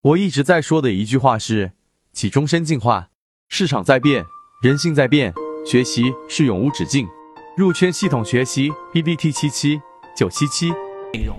[0.00, 1.72] 我一直在说的一句话是：
[2.12, 3.08] 起终身进化，
[3.48, 4.24] 市场在变，
[4.62, 5.34] 人性在变，
[5.66, 7.04] 学习是永无止境。
[7.56, 9.80] 入圈系统学习 B B T 七七
[10.16, 10.70] 九七七
[11.12, 11.36] 内容。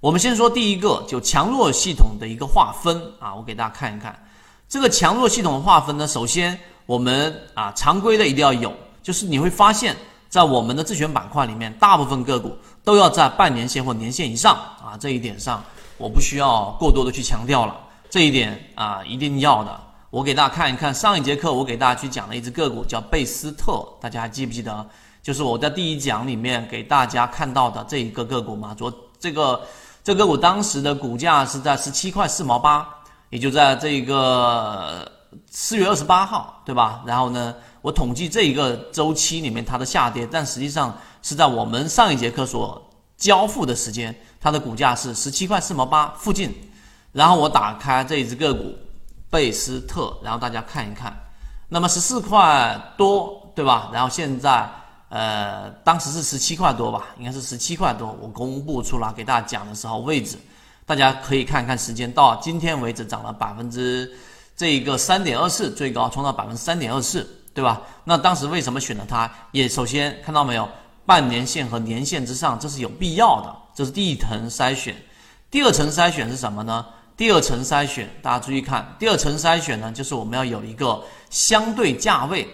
[0.00, 4.18] 我们先说第一个，就强弱系统的一个划分啊，我给大家看一看
[4.66, 6.06] 这个强弱系统的划分呢。
[6.06, 8.72] 首先，我们啊常规的一定要有，
[9.02, 9.94] 就是你会发现
[10.30, 15.62] 在我们的自选板块里面，大部分个股都要在半年线或年线以上啊，这一点上
[15.98, 17.78] 我不需要过多的去强调了。
[18.10, 19.80] 这一点啊，一定要的。
[20.10, 24.84] 我给大家看一看上一节课我给大家去讲了一只个股叫贝斯特，大家还记不记得？
[25.22, 28.74] 就是我在第一讲里面给大家看到的这一个个股嘛。
[28.74, 29.62] 昨这个
[30.02, 32.84] 这个股当时的股价是在十七块四毛八，
[33.28, 35.08] 也就在这个
[35.48, 37.04] 四月二十八号，对吧？
[37.06, 42.82] 然后呢，我统计这一个周期里面它的下跌，但实际上是在我们上一节课所
[43.16, 46.52] 交付的时间，它的股价是十七块四毛八附近。
[47.12, 48.72] 然后我打开这一只个股，
[49.28, 51.12] 贝斯特，然后大家看一看，
[51.68, 53.90] 那么十四块多，对吧？
[53.92, 54.68] 然后现在，
[55.08, 58.16] 呃，当时是十七块多吧，应该是十七块多。
[58.20, 60.36] 我公布出来给大家讲的时候，位置
[60.86, 64.10] 大家可以看看时间，到今天为止涨了百分之
[64.56, 67.82] 这一个三点二四，最高冲到百分之三点二四，对吧？
[68.04, 69.28] 那当时为什么选了它？
[69.50, 70.68] 也首先看到没有，
[71.04, 74.94] 半年线和年线之上，这是有必要的，这是第一层筛选。
[75.50, 76.86] 第二层筛选是什么呢？
[77.20, 82.48] 第二层筛选，大家注意看，第二层筛选呢，就是我们要有一个相对价位，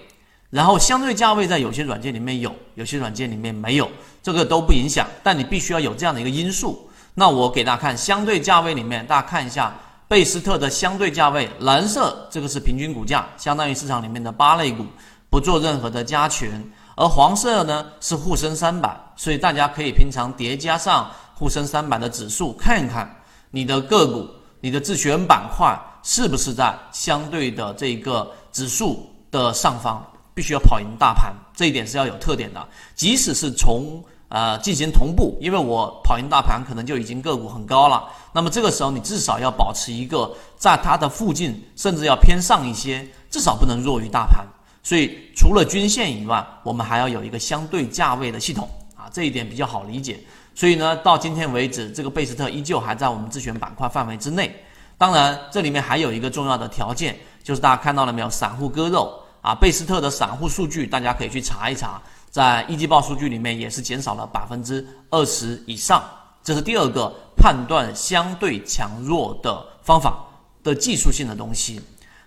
[0.50, 3.88] 然后相对价位在有些软件里面有，有些软件里面没有，
[4.24, 6.90] 这个都不影响，但你必须要有这样的一个因素。
[7.14, 9.72] 那我给大家看相对价位里面，大家看一下
[10.08, 14.84] 贝斯特的相对价位，蓝色这个是平均股价，相当于市场里面的八类股，
[15.30, 16.60] 不做任何的加权，
[16.96, 23.08] 而黄色呢是沪深三百，所以大家可以平常叠加上沪深三百的指数，看一看
[23.52, 24.28] 你的个股。
[24.60, 30.02] 你的自选板块是不是在相对的这个指数的上方？
[30.34, 32.68] 必须要跑赢大盘，这一点是要有特点的。
[32.94, 38.06] 即使是从呃进行同步，因为我跑赢大盘可能就已经个股很高了。
[38.34, 44.46] 那么这个时候你至少要保持一个在它的附近，甚至要偏上一些，至少不能弱于大盘。
[44.82, 50.20] 所以除了均线以外，我们还要有一个相对价位的系统啊，这一点比较好理解。
[50.56, 54.50] 所以呢，到今天为止，这个贝斯特依旧还在我们自选板块范围之内。
[54.96, 62.00] 当然，这里面还有一个重要的条件，就是大家看到了没有，散户割肉啊，贝斯特的散户数据大家可以去查一查，
[62.30, 66.02] 在一季报数据里面也是减少了百分之二十以上。
[66.42, 70.24] 这是第二个判断相对强弱的方法
[70.64, 71.78] 的技术性的东西。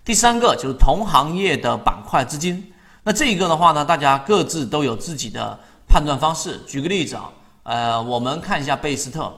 [0.05, 2.71] 第三个就是同行业的板块资金。
[3.01, 6.61] 那这一个的话呢，大家各自都有自己的判断方式。
[6.67, 7.31] 举个例子啊。
[7.69, 9.31] 呃，我们看一下贝斯特，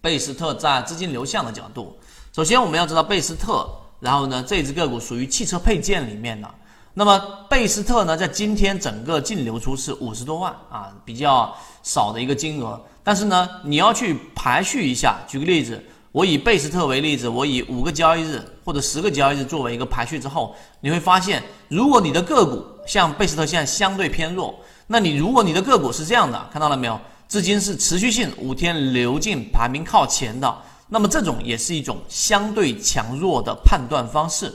[0.00, 1.96] 贝斯特在资金流向的角度，
[2.32, 3.70] 首先我们要知道贝斯特，
[4.00, 6.54] 然后呢，这只个股属于汽车配件里面的。
[6.92, 7.16] 那么
[7.48, 12.84] 贝斯特呢，在今天整个净流出是五十多万啊，比较少的一个金额。
[13.04, 15.80] 但是呢，你要去排序一下，举个例子，
[16.10, 24.52] 我以贝斯特为例子，我以五个交易日或者十个交易日作为一个排序之后，你会发现，如果你的个股像贝斯特现在相对偏弱，
[24.88, 27.00] 那你如果你的个股是这样的，看到了没有？
[27.28, 30.56] 资金是持续性五天流进排名靠前的，
[30.88, 34.54] 那么这种也是一种相对强弱的判断方式。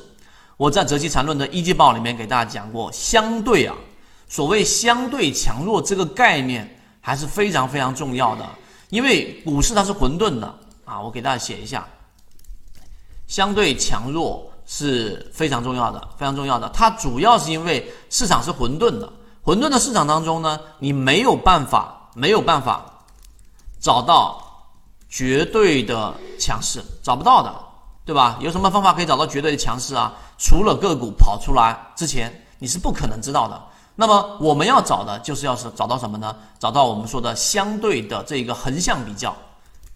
[0.56, 3.76] 我在《择期缠论》的一季报里面给大家讲过，相对啊，
[4.30, 8.46] 所谓相对强弱这个概念还是非常非常重要的，
[8.90, 10.56] 因为股市它是混沌的
[10.86, 11.02] 啊。
[11.02, 11.86] 我给大家写一下，
[13.28, 16.70] 相对强弱是非常重要的，非常重要的。
[16.70, 19.12] 它主要是因为市场是混沌的，
[19.42, 21.98] 混沌的市场当中呢，你没有办法。
[22.14, 22.86] 没有办法
[23.80, 24.42] 找到
[25.10, 27.54] 绝对的强势，找不到的，
[28.06, 28.38] 对吧？
[28.40, 30.14] 有什么方法可以找到绝对的强势啊？
[30.38, 33.62] 除了个股跑出来之前，你是不可能知道的。
[33.96, 36.36] 那么我们要找的就是要是找到什么呢？
[36.58, 39.36] 找到我们说的相对的这一个横向比较，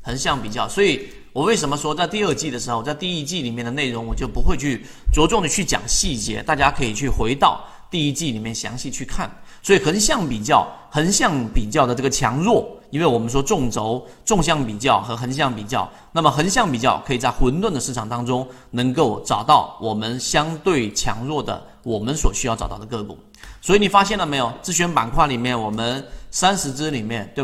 [0.04, 0.68] 横向比较。
[0.68, 7.64] 所以我为什么说在第二季的时候，在第一季里面的内容我就不会去着重的去讲细节，大家可以去回到。
[7.90, 23.18] 第一季里面详细去看，所以横向比较，横向比较的这个强弱，因为我们说纵轴纵向比较和横向比较，那么横向比较可以在混沌的市场当中能够找到我们相对强弱的我们所需要找到的个股。
[23.60, 24.50] 所以你发现了没有？
[24.62, 26.02] 自选板块里面我们
[26.32, 27.44] 三十只里面，对